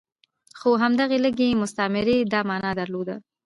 [0.59, 3.15] خو همدغې لږې مستمرۍ دا معنی درلوده.